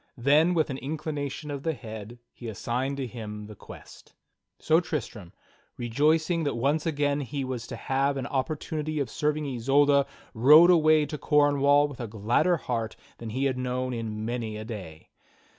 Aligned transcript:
Then, 0.17 0.55
with 0.55 0.71
an 0.71 0.79
inclination 0.79 1.51
of 1.51 1.61
the 1.61 1.75
head, 1.75 2.17
he 2.33 2.47
assigned 2.47 2.97
to 2.97 3.05
him 3.05 3.45
the 3.45 3.53
quest. 3.53 4.15
So 4.57 4.79
Tristram, 4.79 5.31
rejoicing 5.77 6.43
that 6.43 6.57
once 6.57 6.87
again 6.87 7.19
he 7.19 7.45
was 7.45 7.67
to 7.67 7.75
have 7.75 8.17
an 8.17 8.25
opportunity 8.25 8.99
of 8.99 9.11
serving 9.11 9.45
Isolda, 9.45 10.07
rode 10.33 10.71
away 10.71 11.05
to 11.05 11.19
Cornwall 11.19 11.87
with 11.87 11.99
a 11.99 12.07
gladder 12.07 12.57
heart 12.57 12.95
than 13.19 13.29
he 13.29 13.45
had 13.45 13.59
known 13.59 13.93
in 13.93 14.25
many 14.25 14.57
a 14.57 14.65
day. 14.65 15.11